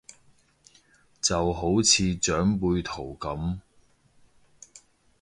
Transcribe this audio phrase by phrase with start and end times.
[1.21, 3.59] 就好似長輩圖咁